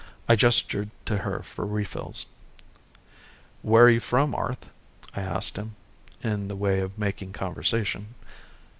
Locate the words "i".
0.27-0.35, 5.15-5.21